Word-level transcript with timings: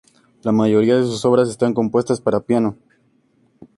La 0.41 0.51
mayoría 0.51 0.95
de 0.97 1.03
sus 1.03 1.23
obras 1.25 1.47
están 1.47 1.75
compuestas 1.75 2.19
para 2.21 2.39
piano. 2.39 2.75